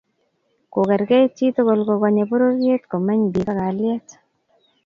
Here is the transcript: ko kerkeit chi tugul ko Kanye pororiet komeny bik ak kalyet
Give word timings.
ko 0.71 0.79
kerkeit 0.89 1.31
chi 1.37 1.47
tugul 1.55 1.79
ko 1.87 1.93
Kanye 2.01 2.23
pororiet 2.29 2.83
komeny 2.91 3.21
bik 3.33 3.47
ak 3.51 3.57
kalyet 3.61 4.07